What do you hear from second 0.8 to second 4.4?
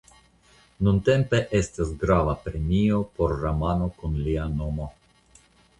Nuntempe estas grava premio por romano kun